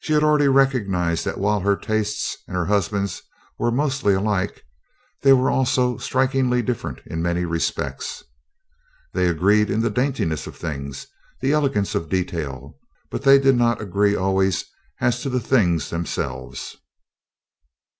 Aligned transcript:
She 0.00 0.12
had 0.12 0.24
already 0.24 0.48
recognized 0.48 1.24
that 1.24 1.38
while 1.38 1.60
her 1.60 1.76
tastes 1.76 2.36
and 2.48 2.56
her 2.56 2.64
husband's 2.64 3.22
were 3.60 3.70
mostly 3.70 4.12
alike, 4.12 4.64
they 5.20 5.32
were 5.32 5.48
also 5.50 5.98
strikingly 5.98 6.62
different 6.62 6.98
in 7.06 7.22
many 7.22 7.44
respects. 7.44 8.24
They 9.12 9.28
agreed 9.28 9.70
in 9.70 9.80
the 9.80 9.88
daintiness 9.88 10.48
of 10.48 10.56
things, 10.56 11.06
the 11.40 11.52
elegance 11.52 11.94
of 11.94 12.08
detail; 12.08 12.76
but 13.08 13.22
they 13.22 13.38
did 13.38 13.54
not 13.54 13.80
agree 13.80 14.16
always 14.16 14.64
as 15.00 15.22
to 15.22 15.30
the 15.30 15.38
things 15.38 15.90
themselves. 15.90 16.76